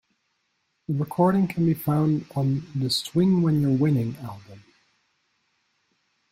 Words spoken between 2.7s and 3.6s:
the "Swing